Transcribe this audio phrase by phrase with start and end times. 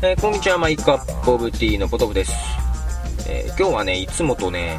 [0.00, 2.32] えー、こんにちは、マイクアップオブティーのポトフです。
[3.28, 4.78] えー、今日はね、いつもとね、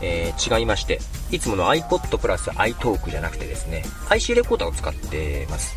[0.00, 5.76] えー、違いまして、いつもの iPod プラス iTalk じゃなくてですね、IC レコーダーを使ってます。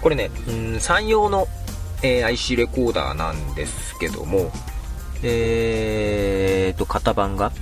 [0.00, 1.46] これね、ん山陽の、
[2.02, 4.50] え IC レコーダーなんですけども、
[5.22, 7.52] えーと、型番が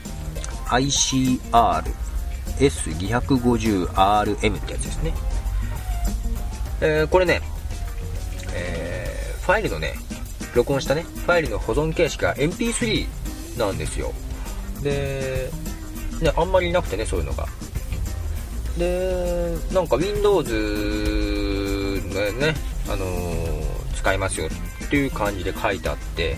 [0.67, 1.83] ICR
[2.61, 5.15] S250RM ってやつですね。
[6.81, 7.43] え、これね、
[9.47, 9.95] ファイルのね、
[10.57, 13.07] 録音したね、ファイルの保存形式が MP3
[13.57, 14.13] なんですよ。
[14.83, 15.49] で、
[16.21, 17.47] ね、あんまりいなくてね、そういうのが。
[18.77, 20.51] で、なんか Windows
[22.13, 22.55] でね、
[22.89, 26.37] あのー、使えますよっていう感じで書いてあって、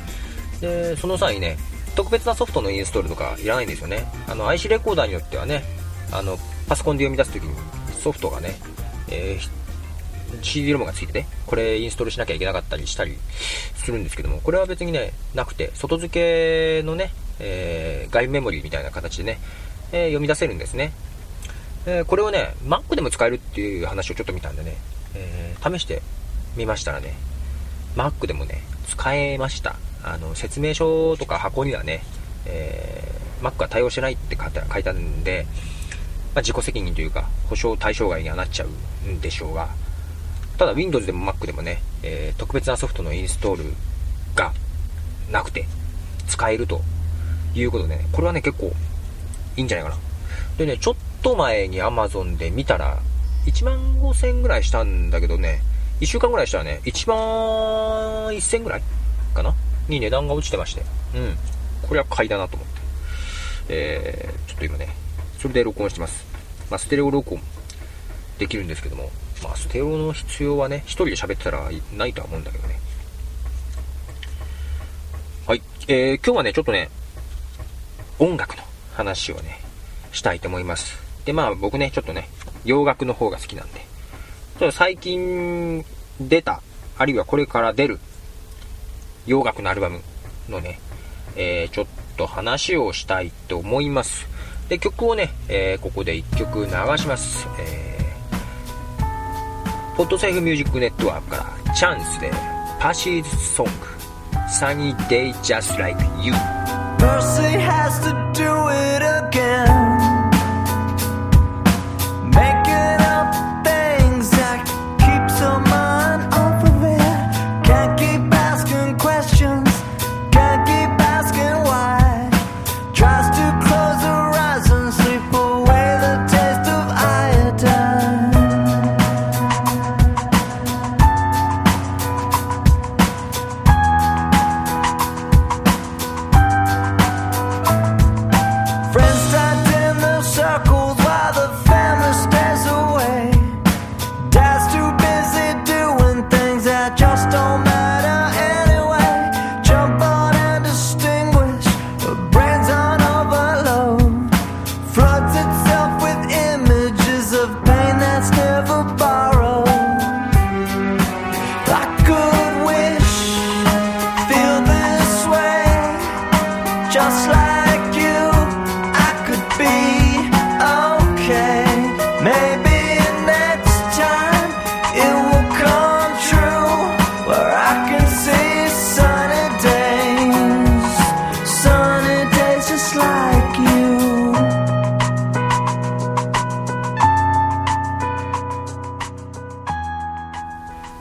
[0.61, 1.57] で、その際ね、
[1.97, 4.05] 特別なソフトのインストールとかいらないんですよね。
[4.29, 5.65] あの、IC レコーダーによってはね、
[6.13, 7.55] あの、パソコンで読み出すときに
[7.99, 8.55] ソフトがね、
[9.09, 9.59] えー、
[10.43, 13.17] CD ロムがついてね、これインストールしなきゃいけなかったりしたり
[13.75, 19.39] するんですけども、これは別にね、なくて、外付けのね、えー、外部メモリーみたいな形でね、
[19.93, 20.93] えー、読み出せるんですね。
[21.87, 24.77] えこれをね、Mac でも使えるっていう話をちょっと見たんでね、
[25.15, 26.03] え試して
[26.57, 27.15] みましたらね、
[27.97, 29.77] Mac でもね、使えました。
[30.03, 32.03] あの、説明書とか箱にはね、
[32.47, 33.03] え、
[33.43, 35.47] Mac は対応してないって書いて書いたんで、
[36.35, 39.69] まあ、自己責任というか、保証対象外にはなっちゃうんでしょうが、
[40.59, 43.65] ただ Windows でも Mac でもね、えー、特別なソフトのインストール
[44.35, 44.53] が
[45.31, 45.67] なくて
[46.27, 46.81] 使えると
[47.55, 48.73] いうことでね、これはね、結構
[49.57, 50.03] いいんじゃないかな。
[50.59, 52.99] でね、ちょっと前に Amazon で見たら、
[53.47, 55.63] 1万5000円ぐらいしたんだけどね、
[56.01, 58.83] 1週間ぐらいしたらね、1万1000ぐらい
[59.35, 59.55] かな？
[59.89, 60.83] に値段が落ちてまして。
[61.15, 61.37] うん。
[61.83, 62.81] これは買いだなと思って。
[63.71, 64.89] えー、ちょっと今ね、
[65.39, 66.25] それで録音してます。
[66.71, 67.41] まあ、ステレオ録音
[68.39, 69.11] できるんですけども、
[69.43, 72.79] まあ、ステレオの必要はね、一人で喋ってたらないとは思うんだけどね。
[75.47, 75.63] はい。
[75.87, 76.91] えー、今日はね、ちょっとね、
[78.19, 78.63] 音楽の
[78.95, 79.61] 話をね、
[80.13, 80.99] したいと思います。
[81.25, 82.29] で、まあ僕ね、ちょっとね、
[82.65, 83.81] 洋楽の方が好きなんで、
[84.59, 85.85] ちょっと最近
[86.21, 86.63] 出た、
[86.99, 88.01] あるいはこれから出る
[89.27, 90.01] 洋楽のアルバム
[90.49, 90.81] のね、
[91.37, 94.27] えー、ちょっと話をしたいと思います。
[94.69, 97.47] で、曲をね、えー、ここで1曲流します。
[97.59, 97.88] えー、
[99.99, 101.37] ホットセーフミュージックネットワークか
[101.67, 102.31] らチャンスで
[102.79, 103.71] パシーズソング
[104.49, 106.33] Sunny Day Just Like You
[107.01, 109.78] Mercy has to do it again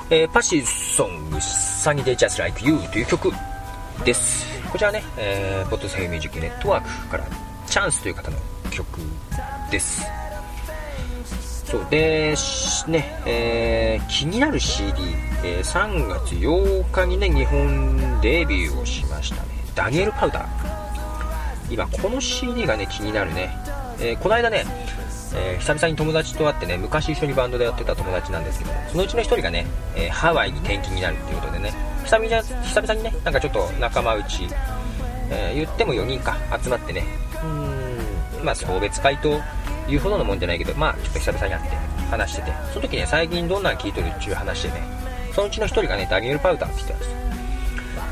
[0.09, 3.29] えーパシーソング、サニーデイジャスライクユーという曲
[4.05, 4.47] です。
[4.71, 7.25] こちらね、えー、ポッドセイミュージックネットワークから
[7.67, 8.37] チャンスという方の
[8.71, 8.87] 曲
[9.69, 10.05] です。
[11.65, 12.33] そう、で、
[12.87, 14.93] ね、えー、気になる CD、
[15.43, 19.49] えー、3月8日にね、日本デビューをしましたね。
[19.75, 21.73] ダニエル・パウダー。
[21.73, 23.53] 今、この CD がね、気になるね。
[23.99, 24.63] えー、この間ね、
[25.35, 29.65] えー、久々に友達と会ってね、昔一緒にバンドでやってた友達なんですけども、そのうちの1人がね、
[29.95, 31.73] えー、ハワイに転勤になるっていうことでね、
[32.05, 34.47] 久々に久々にね、なんかちょっと仲間内、
[35.29, 37.03] えー、言っても4人か、集まってね、
[37.43, 39.41] うん、まあ送別会と
[39.89, 41.75] いうほどのもんじゃないけど、まあちょっと久々に会って
[42.09, 44.81] 話してて、その時ね、最近どんなの聞いとるっていう話でね、
[45.33, 47.17] そのうちの1人がね、ダニエル・パウダーって言ってたんですよ。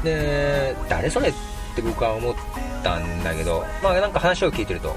[0.03, 1.33] で、誰それっ
[1.75, 2.35] て僕は思っ
[2.83, 4.95] たんだけど、まあなんか話を聞いてると、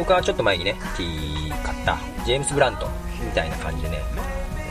[0.00, 2.88] 僕はちょっと前にね、T 買ったジェームス・ブラント
[3.22, 3.98] みたいな感じでね、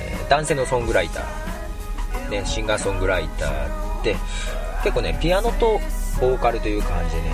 [0.02, 4.16] えー、男性のソングライターね、シンガーソングライターで、
[4.84, 5.80] 結構ね、ピアノと
[6.20, 7.32] ボーカルという感じでね、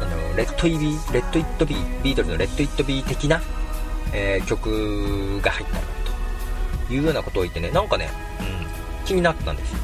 [0.00, 3.42] あの、レットイビー、レットイットビー、ビートルズのレットイットビー的な、
[4.12, 5.80] えー、曲が入ったな
[6.86, 8.08] というようなことを言ってね、なんかね、
[8.38, 9.78] うん、気になったんですよ。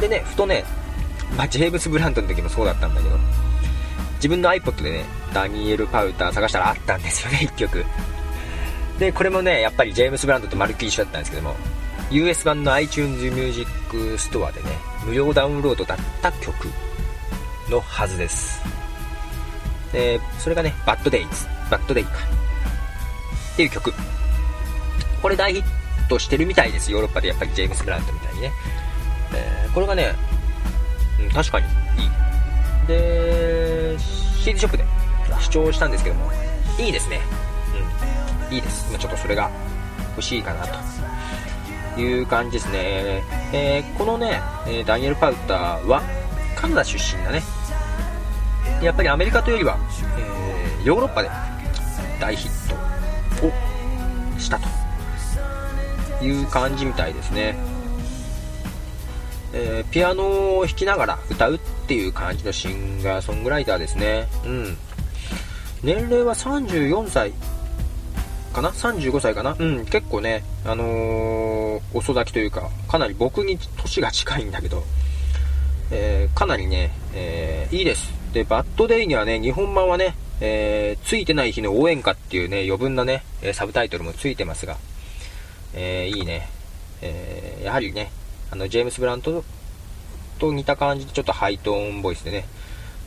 [0.00, 0.64] でね、ふとね、
[1.36, 3.16] まあ、ジェームス・ブラントの時もそうだったんだけど、
[4.24, 5.04] 自分の iPod でね、
[5.34, 7.84] ダニエル・パウター探したらあったんですよね、 1曲。
[8.98, 11.54] で、これもね、やっぱりジェームス・ブランドとまるっきり一緒だったんですけども、
[12.10, 13.70] US 版の iTunes Music
[14.16, 16.70] Store でね、無料ダウンロードだった曲
[17.68, 18.62] のはずです。
[19.92, 21.28] で、それがね、Bad Days、
[21.68, 22.10] Bad Day か。
[23.52, 23.92] っていう曲。
[25.20, 25.64] これ大ヒッ
[26.08, 28.52] トしてるみたいです、ヨーロッパでやっぱりジェームス・ブランドみたいにね。
[29.34, 30.14] え、これがね、
[31.20, 32.10] うん、確かにいい。
[32.86, 33.63] で、
[34.44, 34.84] CD ショップで
[35.40, 36.30] 視聴したんですけども、
[36.78, 37.18] いいですね
[38.50, 38.54] うん。
[38.54, 38.86] いいです。
[38.90, 39.50] 今ちょっとそれが
[40.10, 40.66] 欲しいかな
[41.96, 43.22] という感じですね。
[43.54, 44.42] えー、このね、
[44.84, 46.02] ダニエル・パウターは
[46.54, 47.42] カナダ出身だね。
[48.82, 49.78] やっぱりアメリカというよりは、
[50.18, 51.30] えー、ヨーロッパで
[52.20, 52.68] 大ヒッ
[53.40, 54.60] トをした
[56.18, 57.56] という感じみたいですね。
[59.54, 64.26] えー、ピアノを弾きながら歌うっっていう感じのシンガーソングライターですね。
[64.46, 64.76] うん。
[65.82, 67.32] 年齢は34歳
[68.54, 69.54] かな ?35 歳かな？
[69.58, 74.82] うん、結構ね、あのー、遅咲きというか、かなり僕に年が近いんだけど、
[75.90, 78.10] えー、かなりね、えー、いいです。
[78.32, 84.78] で、バッドデイにはね、日本版はね、えー、ついてない日の応援歌っていうね、余分なね、サブタイトルもついてますが、
[85.74, 86.48] え、いいね。
[87.02, 88.10] え、やはりね、
[88.50, 89.44] あの、ジェームス・ブラント
[90.38, 92.44] と似た感じでちょっとハイトーンボイスでね、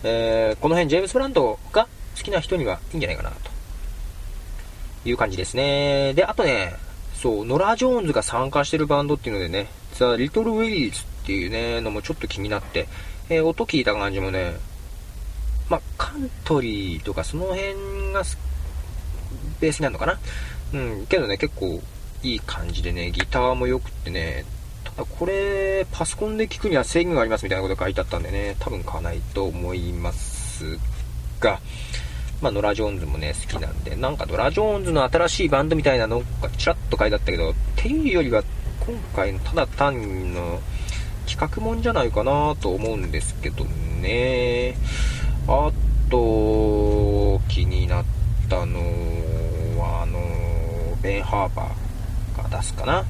[0.04, 1.88] えー、この辺ジェームス・ブラントが
[2.18, 6.14] 好きな人にはいいんじゃないかなという感じですね。
[6.14, 6.76] で、あとね、
[7.16, 12.88] そう、ノラ・ジョーンズが参加してるバンドっていうのでね、ザ・リトル・ウェリーズっていうね、のもちょっと気になって、
[13.30, 14.56] えー、音聞いた感じもね、
[15.70, 18.24] まあ、カントリーとかその辺が
[19.60, 20.20] ベースになるのかな
[20.74, 21.82] うん、けどね、結構
[22.24, 24.46] いい感じでね、ギターも良くってね、
[25.06, 30.80] これ、パソコンで聞くには制限がありますみたいなこと書いてあったんでね、多分買わないと思います
[31.40, 31.60] が、
[32.42, 38.44] まあ、ノラ・ジョーンズもね、好きなんで、なんかノラ・ジョーンズの新しいバンドみたいなのがちらっと書いてあったけど、っていうよりは、
[38.80, 40.60] 今回のただ単の
[41.28, 44.76] 企画もんじゃないかなと思うんですけどね。
[45.48, 45.72] あ
[46.10, 48.06] と、気になっ
[48.50, 48.80] たの
[49.80, 50.20] は、あの、
[51.02, 53.06] ベン・ハーバーが出すかな。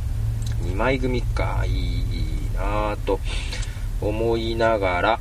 [0.64, 2.04] 2枚組か、いい
[2.56, 3.20] なぁと
[4.02, 5.20] 思いながら、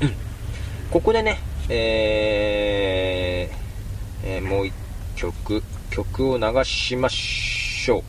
[0.00, 0.14] うん。
[0.90, 1.38] ここでね、
[1.68, 4.74] えー、えー、もう一
[5.16, 8.02] 曲、曲を流しましょう。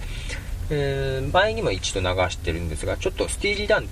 [0.71, 3.89] えー、前にも一度流してるんですが、ちょっとスティーリー・ダンに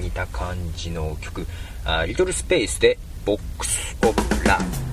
[0.00, 1.46] 似た感じの曲、
[1.84, 4.91] あリトルスペースで、ボックス・オブ・ラブ。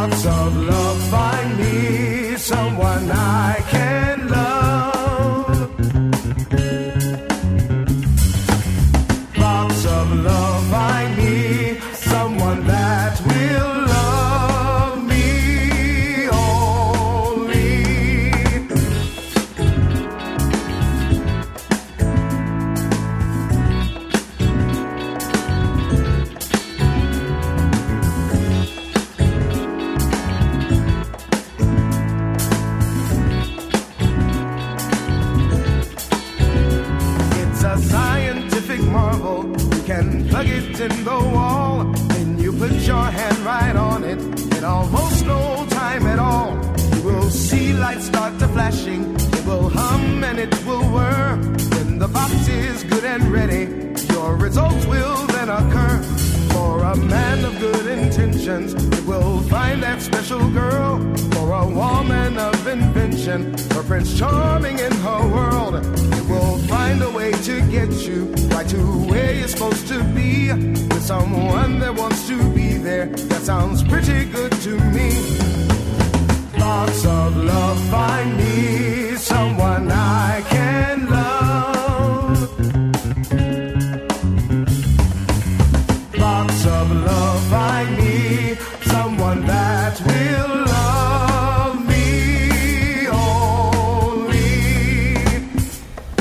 [0.00, 3.97] Lots of love, find me someone I can.
[58.48, 60.98] It will find that special girl
[61.32, 63.52] for a woman of invention.
[63.72, 65.74] her Prince Charming in her world.
[65.74, 68.24] It will find a way to get you
[68.54, 68.78] right to
[69.10, 73.06] where you're supposed to be with someone that wants to be there.
[73.06, 75.10] That sounds pretty good to me.
[76.58, 80.57] Lots of love, find me someone I can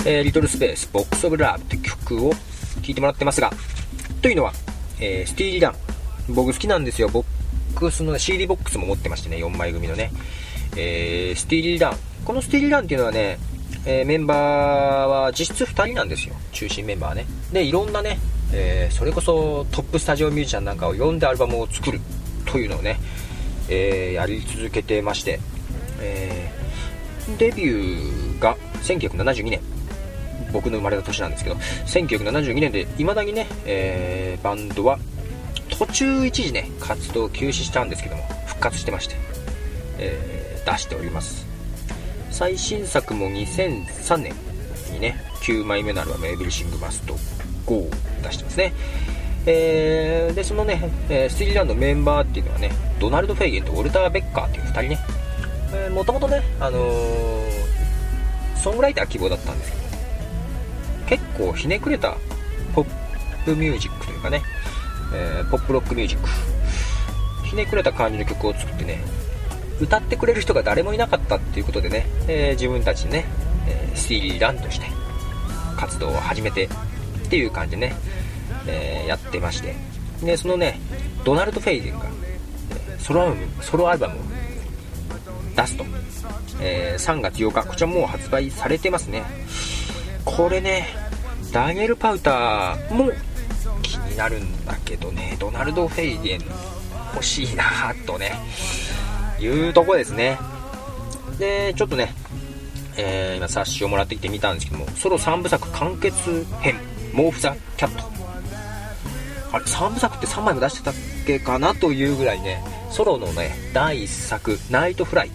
[0.10, 2.38] えー、リトルスペース、ボックスオブラブって曲を聴
[2.88, 3.52] いてもらってますが、
[4.22, 4.54] というのは、
[5.02, 5.76] えー、スティーリーダン。
[6.30, 7.10] 僕好きなんですよ。
[7.10, 7.26] ボッ
[7.76, 10.12] クスの、CD ボックスも持ってましてね、4枚組のね。
[10.78, 11.98] えー、スティーリーダン。
[12.24, 13.38] このスティーリーダンっていうのはね、
[13.86, 16.36] え、メンバーは実質2人なんですよ。
[16.54, 17.26] 中心メンバーね。
[17.52, 18.18] で、いろんなね、
[18.54, 22.00] え、それこそトップスタジオミュージシャンなんかを呼んでアルバムを作る
[22.46, 22.98] というのをね、
[23.70, 25.40] えー、やり続けてまして、
[26.00, 29.62] えー、デビューが1972年。
[30.54, 34.98] 僕の生まれた年なんですけど、1972年で、未だにね、えー、バンドは、
[35.70, 39.16] 途中一時ね、活動休止したんですけども、復活してまして、
[39.98, 41.46] えー、出しております。
[42.32, 44.34] 最新作も2003年
[44.92, 47.16] にね、9枚目のアルバム、エビルシングマスト
[47.66, 47.90] 5を
[48.24, 48.74] 出してますね。
[49.50, 55.00] えー、で、そのね、えスリーランドのメンバーっていうのはね、ドナルド・フェイゲンとウォルター・ベッカーっていう2人ね、
[55.90, 57.48] もともとね、あのー
[58.62, 59.84] ソングライター希望だったんですけど、
[61.08, 62.18] 結構ひねくれた
[62.76, 62.86] ポッ
[63.46, 64.42] プミュージックというかね、
[65.14, 66.28] えーポップロックミュージック。
[67.46, 69.00] ひねくれた感じの曲を作ってね
[69.80, 73.26] 歌ってくれる人が誰もいなかったっていうことでね、えー自分たちでね、
[73.68, 74.88] えースティーリーランとして
[75.78, 76.70] 活動を始めてっ
[77.30, 77.96] ていう感じでね、
[78.68, 79.76] えーやってまして。
[80.24, 80.80] でそのね
[81.24, 82.06] ドナルド・フェイゲンが
[83.00, 84.18] ソロアルバムソロアルバムを
[85.56, 85.86] 出すと、
[86.60, 89.24] えー3月8日こちらもう発売されてますね。
[90.26, 90.88] これね
[91.52, 93.12] ダニエル・パウターも
[93.82, 96.42] 気になるんだけどねドナルド・フェイゲン
[97.14, 98.34] 欲しいなぁとね
[99.40, 100.38] いうとこですね。
[101.38, 102.14] でちょっとね、
[102.98, 106.76] えー今冊子をもらってきてみたんですけどもソロ3部作完結編
[107.14, 108.04] 「モーフ・ザ・キャット」
[109.52, 110.94] あれ3部作って3枚も出してたっ
[111.26, 115.32] けかなというぐらいねソロのね第1作「ナイト・フライ」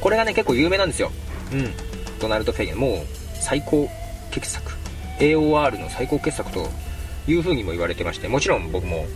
[0.00, 1.10] これがね結構有名なんですよ。
[1.52, 1.72] うん。
[2.20, 2.76] ドナルド・フェイゲン。
[2.78, 3.06] もう
[3.40, 3.88] 最高
[4.30, 4.72] 傑作。
[5.18, 6.68] AOR の最高傑作と
[7.26, 9.06] いう風にも言われてましてもちろん僕も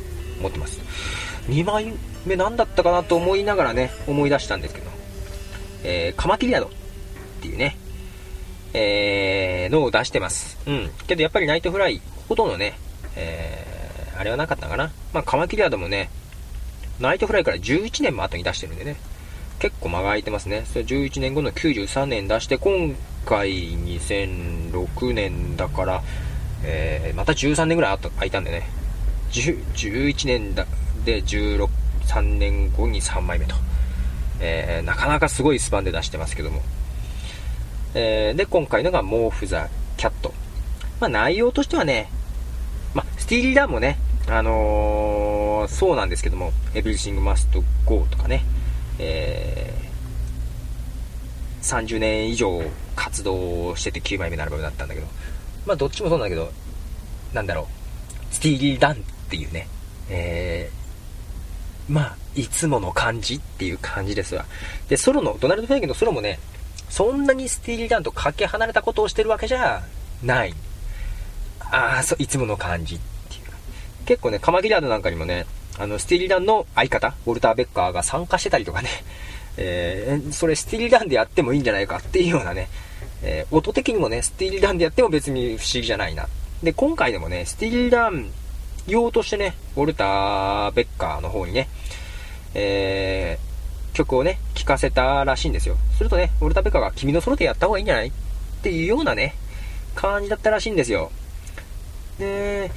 [0.41, 0.81] 持ってます。
[1.49, 1.93] 2枚
[2.25, 4.91] 目何だったかなと思いながらね思い出したんですけど、
[5.85, 6.71] えーカマキリアドっ
[7.43, 7.77] ていうね
[8.75, 10.59] えーのを出してます。
[10.67, 10.91] うん。
[11.07, 12.79] けどやっぱりナイトフライほどのね
[13.17, 13.68] えー
[14.19, 14.91] あれはなかったかな？
[15.13, 16.11] まあカマキリアドもね
[17.01, 18.97] ナイトフライから11年も後に出してるんでね
[19.61, 20.65] 結構間が空いてますね。
[20.67, 22.95] それ11年後の93年出して、今
[23.27, 26.03] 回2006年だから、
[26.63, 28.69] えーまた13年ぐらい空いたんでね。
[29.33, 30.65] 11年だ
[31.05, 31.69] で16、
[32.07, 33.57] 3年後に3枚目と。
[34.39, 36.63] えーなかなかすごいスパンで出してますけども。
[37.95, 40.33] えーで、今回のがモーフ・ザ・キャット。
[41.01, 42.13] まあ内容としてはね、
[42.95, 43.99] まあ、スティーリー・ダンもね、
[44.29, 48.45] あのーそうなんですけども、エブリシング・マスト・ゴーとかね、
[48.99, 49.89] えー
[51.61, 52.63] 30年以上
[52.95, 55.07] 活動してて9枚目のアルバムだったんだけど、
[55.67, 56.51] まあどっちもそうなんだけど、
[57.35, 57.63] なんだろ
[58.31, 58.97] う、スティーリー・ダンっ
[59.29, 59.69] ていうね、
[60.09, 64.45] えーまあ、いつもの感じっていう感じですわ。
[64.89, 66.39] で、ソロの、ドナルド・フェイゲンのソロもね、
[66.91, 69.83] そんなにスティーリー・ダンとかけ離れたことをしてるわけじゃ
[70.23, 70.55] ない。
[71.71, 72.99] ああ、そう、いつもの感じっ。
[74.09, 75.45] 結構ね、カマキリアードなんかにもね、
[75.79, 78.89] あの、スティーリダンの相方、ウォルター・ベッカーが参加してたりとかね、
[79.59, 82.69] えーそれスティーリダンでやってもいいんじゃないかっていうようなね、
[83.23, 86.27] えー音的にもね、スティーリダンでやっても別に不思議じゃないな。
[86.63, 88.31] で、今回でもね、スティーリダン
[88.87, 91.69] 用としてね、ウォルター・ベッカーの方にね、
[92.55, 95.77] えー曲をね、聴かせたらしいんですよ。
[95.99, 98.13] するとね、ウォルター・ベッカーが君のソロでやった方がいいんじゃないっ
[98.63, 99.35] ていうようなね、
[99.95, 101.11] 感じだったらしいんですよ。
[102.19, 102.71] で、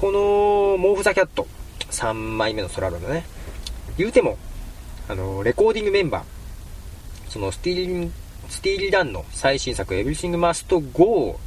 [0.00, 1.46] この、モーフ・ザ・キャット、
[1.90, 3.26] 3枚目のソロアルバムね、
[3.98, 4.38] 言うても、
[5.10, 8.12] あの、レコーディングメンバー、そのスティーリン、
[8.48, 11.38] スティーリー・ダンの最新作、エブリシング・マスト・ゴ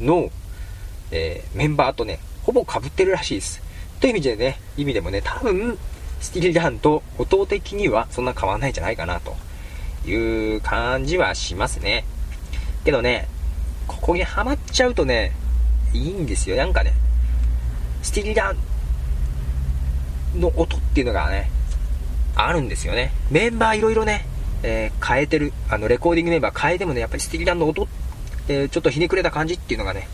[0.00, 0.30] ーの、
[1.10, 3.60] えーメンバーとね、ほぼ被ってるらしいです。
[3.98, 5.76] という意味でね、意味でもね、多分、
[6.20, 9.34] スティーリー・ダンと音的にはそんな変わんないんじゃないかな、と
[10.08, 12.04] いう感じはしますね。
[12.84, 13.26] けどね、
[13.88, 15.32] ここにハマっちゃうとね、
[15.92, 16.54] いいんですよ。
[16.54, 16.92] なんかね、
[18.06, 18.52] スティリー・ダ
[20.36, 21.50] ンの音っていうのがね、
[22.36, 23.10] あるんですよね。
[23.32, 24.24] メンバーいろいろね、
[24.62, 27.88] えー、変えてる、あの、レコーディングメンバー変えてもね、やっぱりスティリランの音、
[28.46, 30.06] えー、ちょっとひねくれた感じっていうのがね、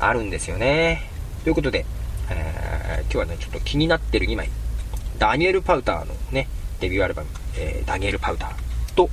[0.00, 1.08] あるんですよね。
[1.44, 1.86] ということで、
[2.30, 4.50] えー、今日はね、ちょっと気になってる2枚。
[5.20, 6.48] ダニエル・パウターのね、
[6.80, 9.08] デビューアルバム、えー、ダニエル・パウターと、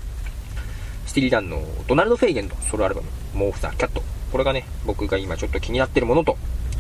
[1.06, 4.02] スティリランのドナルド・フェイゲンのソロアルバム、モーフ・ザ・キャット。
[4.32, 6.36] これがね、僕が今ちょっと気になってるものと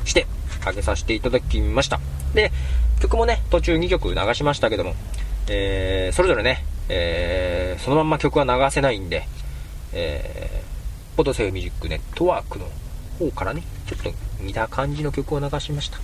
[0.09, 0.27] して、
[0.65, 1.99] あげさせていただきました。
[2.33, 2.51] で、
[2.99, 4.95] 曲もね、途中2曲流しましたけども、
[5.47, 9.27] えー、それぞれね、えー、そのまんま曲は流せないんで、
[9.93, 12.65] えー、ポトセウミュージックネットワークの
[13.17, 14.11] 方からね、ちょっと
[14.41, 15.97] 似た感じの曲を流しました。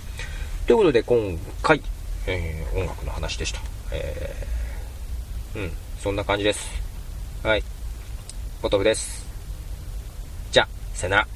[0.66, 1.82] ということで、今回、
[2.26, 3.60] えー、音楽の話でした。
[3.92, 6.70] えー、うん、そんな感じです。
[7.42, 7.62] はい。
[8.62, 9.26] ポトフです。
[10.50, 11.35] じゃあ、さよなら。